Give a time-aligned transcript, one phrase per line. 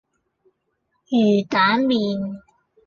[1.11, 2.39] 魚蛋麪